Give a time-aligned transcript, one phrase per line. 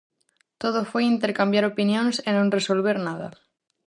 [0.61, 3.27] Todo foi intercambiar opinións e non resolver nada.